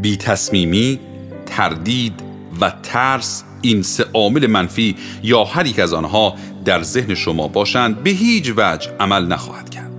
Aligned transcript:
بی 0.00 0.16
تصمیمی، 0.16 1.00
تردید 1.46 2.22
و 2.60 2.72
ترس 2.82 3.44
این 3.62 3.82
سه 3.82 4.06
عامل 4.14 4.46
منفی 4.46 4.96
یا 5.22 5.44
هر 5.44 5.66
یک 5.66 5.78
از 5.78 5.92
آنها 5.92 6.34
در 6.64 6.82
ذهن 6.82 7.14
شما 7.14 7.48
باشند 7.48 8.02
به 8.02 8.10
هیچ 8.10 8.52
وجه 8.56 8.90
عمل 9.00 9.26
نخواهد 9.26 9.70
کرد. 9.70 9.90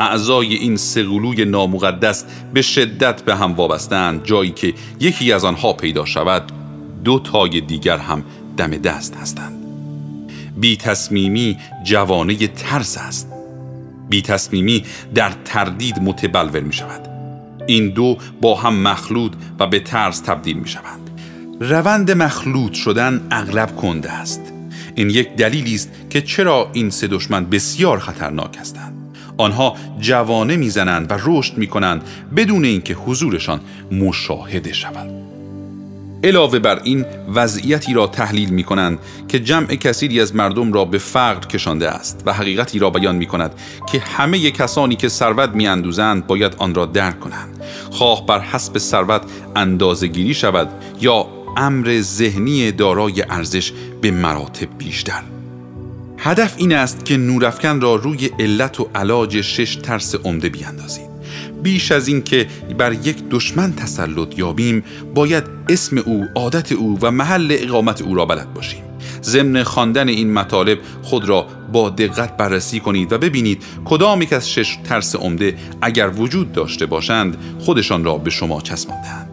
اعضای 0.00 0.54
این 0.54 0.76
سغلوی 0.76 1.44
نامقدس 1.44 2.24
به 2.54 2.62
شدت 2.62 3.22
به 3.22 3.36
هم 3.36 3.54
وابستند 3.54 4.24
جایی 4.24 4.50
که 4.50 4.74
یکی 5.00 5.32
از 5.32 5.44
آنها 5.44 5.72
پیدا 5.72 6.04
شود 6.04 6.52
دو 7.04 7.18
تای 7.18 7.60
دیگر 7.60 7.98
هم 7.98 8.24
دم 8.56 8.70
دست 8.70 9.16
هستند. 9.16 9.64
بی 10.56 10.76
تصمیمی 10.76 11.58
جوانه 11.84 12.46
ترس 12.46 12.98
است. 12.98 13.28
بی 14.08 14.22
تصمیمی 14.22 14.84
در 15.14 15.32
تردید 15.44 16.02
متبلور 16.02 16.60
می 16.60 16.72
شود 16.72 17.17
این 17.68 17.88
دو 17.88 18.18
با 18.40 18.54
هم 18.54 18.82
مخلوط 18.82 19.32
و 19.58 19.66
به 19.66 19.80
ترس 19.80 20.20
تبدیل 20.20 20.56
می 20.56 20.68
شوند 20.68 21.10
روند 21.60 22.10
مخلوط 22.10 22.72
شدن 22.72 23.26
اغلب 23.30 23.76
کنده 23.76 24.12
است. 24.12 24.40
این 24.94 25.10
یک 25.10 25.36
دلیلی 25.36 25.74
است 25.74 25.90
که 26.10 26.20
چرا 26.20 26.70
این 26.72 26.90
سه 26.90 27.06
دشمن 27.06 27.44
بسیار 27.44 27.98
خطرناک 27.98 28.56
هستند. 28.60 29.16
آنها 29.36 29.76
جوانه 30.00 30.56
می‌زنند 30.56 31.10
و 31.10 31.14
رشد 31.24 31.58
می‌کنند 31.58 32.02
بدون 32.36 32.64
اینکه 32.64 32.94
حضورشان 32.94 33.60
مشاهده 33.92 34.72
شود. 34.72 35.37
علاوه 36.24 36.58
بر 36.58 36.80
این 36.84 37.04
وضعیتی 37.34 37.94
را 37.94 38.06
تحلیل 38.06 38.50
می 38.50 38.64
کنند 38.64 38.98
که 39.28 39.40
جمع 39.40 39.66
کثیری 39.66 40.20
از 40.20 40.34
مردم 40.34 40.72
را 40.72 40.84
به 40.84 40.98
فقر 40.98 41.46
کشانده 41.46 41.90
است 41.90 42.22
و 42.26 42.32
حقیقتی 42.32 42.78
را 42.78 42.90
بیان 42.90 43.16
می 43.16 43.26
کند 43.26 43.54
که 43.92 43.98
همه 43.98 44.50
کسانی 44.50 44.96
که 44.96 45.08
ثروت 45.08 45.50
می 45.50 45.66
اندوزند 45.66 46.26
باید 46.26 46.54
آن 46.58 46.74
را 46.74 46.86
درک 46.86 47.20
کنند. 47.20 47.62
خواه 47.90 48.26
بر 48.26 48.40
حسب 48.40 48.78
ثروت 48.78 49.22
اندازه 49.56 50.06
گیری 50.06 50.34
شود 50.34 50.68
یا 51.00 51.26
امر 51.56 52.00
ذهنی 52.00 52.72
دارای 52.72 53.22
ارزش 53.22 53.72
به 54.00 54.10
مراتب 54.10 54.68
بیشتر. 54.78 55.22
هدف 56.18 56.54
این 56.56 56.72
است 56.72 57.04
که 57.04 57.16
نورافکن 57.16 57.80
را 57.80 57.94
روی 57.94 58.30
علت 58.38 58.80
و 58.80 58.88
علاج 58.94 59.40
شش 59.40 59.76
ترس 59.76 60.14
عمده 60.14 60.48
بیاندازید. 60.48 61.07
بیش 61.62 61.92
از 61.92 62.08
این 62.08 62.22
که 62.22 62.46
بر 62.78 62.92
یک 62.92 63.16
دشمن 63.30 63.72
تسلط 63.72 64.38
یابیم 64.38 64.84
باید 65.14 65.44
اسم 65.68 65.98
او، 65.98 66.24
عادت 66.34 66.72
او 66.72 66.98
و 67.02 67.10
محل 67.10 67.56
اقامت 67.60 68.02
او 68.02 68.14
را 68.14 68.26
بلد 68.26 68.54
باشیم. 68.54 68.82
ضمن 69.22 69.62
خواندن 69.62 70.08
این 70.08 70.32
مطالب 70.32 70.78
خود 71.02 71.28
را 71.28 71.46
با 71.72 71.90
دقت 71.90 72.36
بررسی 72.36 72.80
کنید 72.80 73.12
و 73.12 73.18
ببینید 73.18 73.62
کدام 73.84 74.22
یک 74.22 74.32
از 74.32 74.50
شش 74.50 74.78
ترس 74.84 75.16
عمده 75.16 75.54
اگر 75.82 76.08
وجود 76.08 76.52
داشته 76.52 76.86
باشند 76.86 77.36
خودشان 77.58 78.04
را 78.04 78.18
به 78.18 78.30
شما 78.30 78.60
چسباندهاند. 78.60 79.28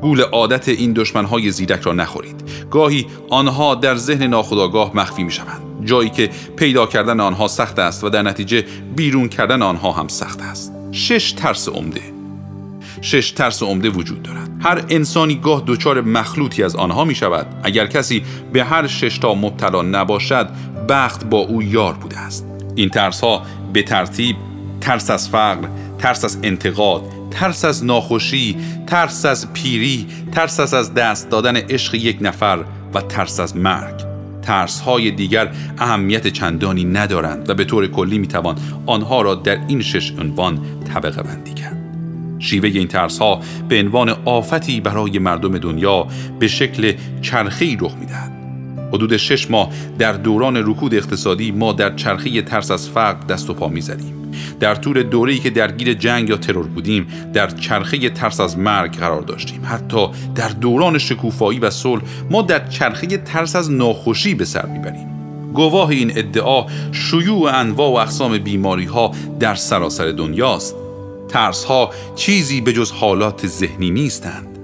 گول 0.00 0.20
عادت 0.20 0.68
این 0.68 0.92
دشمنهای 0.92 1.50
زیرک 1.50 1.80
را 1.80 1.92
نخورید. 1.92 2.42
گاهی 2.70 3.06
آنها 3.30 3.74
در 3.74 3.96
ذهن 3.96 4.22
ناخودآگاه 4.22 4.96
مخفی 4.96 5.24
می 5.24 5.30
شوند 5.30 5.62
جایی 5.84 6.10
که 6.10 6.30
پیدا 6.56 6.86
کردن 6.86 7.20
آنها 7.20 7.48
سخت 7.48 7.78
است 7.78 8.04
و 8.04 8.08
در 8.08 8.22
نتیجه 8.22 8.64
بیرون 8.96 9.28
کردن 9.28 9.62
آنها 9.62 9.92
هم 9.92 10.08
سخت 10.08 10.42
است. 10.42 10.77
شش 10.98 11.32
ترس 11.32 11.68
عمده. 11.68 12.00
شش 13.00 13.30
ترس 13.30 13.62
عمده 13.62 13.90
وجود 13.90 14.22
دارد. 14.22 14.50
هر 14.60 14.84
انسانی 14.88 15.34
گاه 15.34 15.62
دچار 15.66 16.00
مخلوطی 16.00 16.62
از 16.62 16.76
آنها 16.76 17.04
می 17.04 17.14
شود 17.14 17.46
اگر 17.62 17.86
کسی 17.86 18.22
به 18.52 18.64
هر 18.64 18.86
شش 18.86 19.18
تا 19.18 19.34
مبتلا 19.34 19.82
نباشد 19.82 20.48
بخت 20.88 21.24
با 21.24 21.38
او 21.38 21.62
یار 21.62 21.94
بوده 21.94 22.18
است. 22.18 22.46
این 22.74 22.88
ترس 22.88 23.20
ها 23.20 23.42
به 23.72 23.82
ترتیب 23.82 24.36
ترس 24.80 25.10
از 25.10 25.28
فقر 25.28 25.68
ترس 25.98 26.24
از 26.24 26.38
انتقاد 26.42 27.02
ترس 27.30 27.64
از 27.64 27.84
ناخوشی 27.84 28.56
ترس 28.86 29.24
از 29.24 29.52
پیری 29.52 30.06
ترس 30.32 30.60
از 30.60 30.74
از 30.74 30.94
دست 30.94 31.30
دادن 31.30 31.56
عشق 31.56 31.94
یک 31.94 32.18
نفر 32.20 32.64
و 32.94 33.00
ترس 33.00 33.40
از 33.40 33.56
مرگ. 33.56 34.07
ترس 34.48 34.80
های 34.80 35.10
دیگر 35.10 35.52
اهمیت 35.78 36.26
چندانی 36.26 36.84
ندارند 36.84 37.50
و 37.50 37.54
به 37.54 37.64
طور 37.64 37.86
کلی 37.86 38.18
می‌توان 38.18 38.56
آنها 38.86 39.22
را 39.22 39.34
در 39.34 39.58
این 39.68 39.82
شش 39.82 40.12
عنوان 40.12 40.60
طبقه 40.94 41.22
بندی 41.22 41.54
کرد. 41.54 41.78
شیوه 42.38 42.68
این 42.68 42.88
ترس 42.88 43.18
ها 43.18 43.40
به 43.68 43.80
عنوان 43.80 44.08
آفتی 44.24 44.80
برای 44.80 45.18
مردم 45.18 45.58
دنیا 45.58 46.06
به 46.38 46.48
شکل 46.48 46.92
چرخه 47.22 47.76
رخ 47.80 47.94
می‌دهد. 48.00 48.37
حدود 48.92 49.16
شش 49.16 49.50
ماه 49.50 49.70
در 49.98 50.12
دوران 50.12 50.56
رکود 50.56 50.94
اقتصادی 50.94 51.50
ما 51.50 51.72
در 51.72 51.96
چرخه 51.96 52.42
ترس 52.42 52.70
از 52.70 52.88
فقر 52.88 53.26
دست 53.26 53.50
و 53.50 53.54
پا 53.54 53.68
می‌زدیم. 53.68 54.14
در 54.60 54.74
طول 54.74 55.02
دوره‌ای 55.02 55.38
که 55.38 55.50
درگیر 55.50 55.94
جنگ 55.94 56.28
یا 56.28 56.36
ترور 56.36 56.66
بودیم 56.66 57.06
در 57.32 57.50
چرخه 57.50 58.10
ترس 58.10 58.40
از 58.40 58.58
مرگ 58.58 58.96
قرار 58.96 59.22
داشتیم. 59.22 59.60
حتی 59.64 60.08
در 60.34 60.48
دوران 60.48 60.98
شکوفایی 60.98 61.58
و 61.58 61.70
صلح 61.70 62.02
ما 62.30 62.42
در 62.42 62.68
چرخه 62.68 63.06
ترس 63.06 63.56
از 63.56 63.70
ناخوشی 63.70 64.34
به 64.34 64.44
سر 64.44 64.66
می‌بریم. 64.66 65.08
گواه 65.54 65.88
این 65.88 66.12
ادعا 66.18 66.66
شیوع 66.92 67.54
انواع 67.54 67.90
و 67.90 67.94
اقسام 67.94 68.38
بیماری 68.38 68.84
ها 68.84 69.12
در 69.40 69.54
سراسر 69.54 70.10
دنیاست. 70.10 70.74
ترس 71.28 71.64
ها 71.64 71.90
چیزی 72.16 72.60
به 72.60 72.72
جز 72.72 72.92
حالات 72.92 73.46
ذهنی 73.46 73.90
نیستند. 73.90 74.57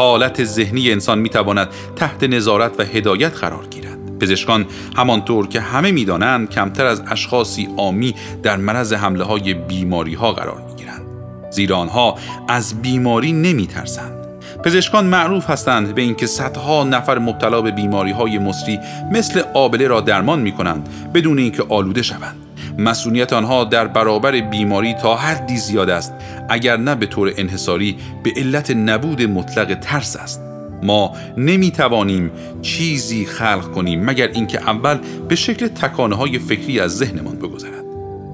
حالت 0.00 0.44
ذهنی 0.44 0.92
انسان 0.92 1.18
می‌تواند 1.18 1.68
تحت 1.96 2.24
نظارت 2.24 2.80
و 2.80 2.82
هدایت 2.82 3.36
قرار 3.36 3.66
گیرد. 3.66 4.18
پزشکان 4.20 4.66
همانطور 4.96 5.48
که 5.48 5.60
همه 5.60 5.92
می‌دانند 5.92 6.50
کمتر 6.50 6.86
از 6.86 7.02
اشخاصی 7.10 7.68
آمی 7.76 8.14
در 8.42 8.56
مرض 8.56 8.92
حمله 8.92 9.24
های 9.24 9.54
بیماری 9.54 10.14
ها 10.14 10.32
قرار 10.32 10.62
می 10.68 10.74
گیرند 10.74 11.02
زیرا 11.50 11.76
آنها 11.76 12.18
از 12.48 12.82
بیماری 12.82 13.32
نمی 13.32 13.66
ترسند. 13.66 14.26
پزشکان 14.64 15.06
معروف 15.06 15.50
هستند 15.50 15.94
به 15.94 16.02
اینکه 16.02 16.26
صدها 16.26 16.84
نفر 16.84 17.18
مبتلا 17.18 17.62
به 17.62 17.70
بیماری 17.70 18.10
های 18.10 18.38
مصری 18.38 18.78
مثل 19.12 19.42
آبله 19.54 19.86
را 19.86 20.00
درمان 20.00 20.40
می 20.40 20.52
کنند 20.52 20.88
بدون 21.14 21.38
اینکه 21.38 21.64
آلوده 21.68 22.02
شوند. 22.02 22.49
مسئولیت 22.78 23.32
آنها 23.32 23.64
در 23.64 23.86
برابر 23.86 24.40
بیماری 24.40 24.94
تا 24.94 25.16
حدی 25.16 25.56
زیاد 25.56 25.90
است 25.90 26.12
اگر 26.48 26.76
نه 26.76 26.94
به 26.94 27.06
طور 27.06 27.32
انحصاری 27.36 27.96
به 28.22 28.32
علت 28.36 28.70
نبود 28.70 29.22
مطلق 29.22 29.74
ترس 29.80 30.16
است. 30.16 30.40
ما 30.82 31.12
نمی 31.36 31.70
توانیم 31.70 32.30
چیزی 32.62 33.24
خلق 33.24 33.72
کنیم 33.72 34.04
مگر 34.04 34.28
اینکه 34.28 34.58
اول 34.70 34.98
به 35.28 35.36
شکل 35.36 35.68
تکانه 35.68 36.16
های 36.16 36.38
فکری 36.38 36.80
از 36.80 36.96
ذهنمان 36.96 37.36
بگذرد. 37.36 37.80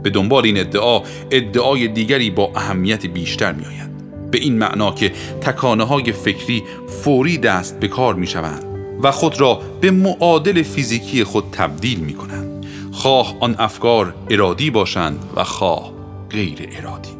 به 0.02 0.10
دنبال 0.10 0.44
این 0.44 0.58
ادعا 0.58 1.02
ادعای 1.30 1.88
دیگری 1.88 2.30
با 2.30 2.52
اهمیت 2.56 3.06
بیشتر 3.06 3.52
می 3.52 3.64
آید 3.64 3.90
به 4.30 4.38
این 4.38 4.58
معنا 4.58 4.90
که 4.90 5.12
تکانه 5.40 5.84
های 5.84 6.12
فکری 6.12 6.62
فوری 7.02 7.38
دست 7.38 7.80
به 7.80 7.88
کار 7.88 8.14
می 8.14 8.26
شوند 8.26 8.64
و 9.02 9.10
خود 9.10 9.40
را 9.40 9.60
به 9.80 9.90
معادل 9.90 10.62
فیزیکی 10.62 11.24
خود 11.24 11.44
تبدیل 11.52 11.98
می 11.98 12.14
کنند 12.14 12.45
خواه 12.96 13.34
آن 13.40 13.54
افکار 13.58 14.14
ارادی 14.30 14.70
باشند 14.70 15.18
و 15.36 15.44
خواه 15.44 15.92
غیر 16.30 16.68
ارادی. 16.78 17.10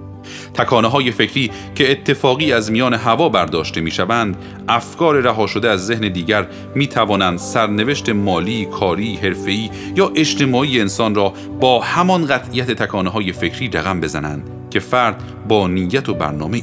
تکانه 0.54 0.88
های 0.88 1.10
فکری 1.10 1.50
که 1.74 1.90
اتفاقی 1.90 2.52
از 2.52 2.70
میان 2.70 2.94
هوا 2.94 3.28
برداشته 3.28 3.80
می 3.80 3.90
شوند 3.90 4.36
افکار 4.68 5.20
رها 5.20 5.46
شده 5.46 5.70
از 5.70 5.86
ذهن 5.86 6.12
دیگر 6.12 6.46
می 6.74 6.86
توانند 6.86 7.38
سرنوشت 7.38 8.08
مالی، 8.08 8.66
کاری، 8.66 9.16
حرفه‌ای 9.16 9.70
یا 9.96 10.12
اجتماعی 10.14 10.80
انسان 10.80 11.14
را 11.14 11.32
با 11.60 11.80
همان 11.80 12.26
قطعیت 12.26 12.70
تکانه 12.70 13.10
های 13.10 13.32
فکری 13.32 13.68
رقم 13.68 14.00
بزنند 14.00 14.50
که 14.70 14.80
فرد 14.80 15.22
با 15.48 15.66
نیت 15.66 16.08
و 16.08 16.14
برنامه 16.14 16.62